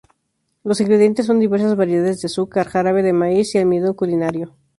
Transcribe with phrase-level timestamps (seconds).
[0.63, 4.55] Los ingredientes son diversas variedades de azúcar, jarabe de maíz y almidón culinario.